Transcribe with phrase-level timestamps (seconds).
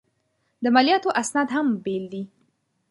[0.63, 2.23] د مالیاتو اسناد هم بېل دي.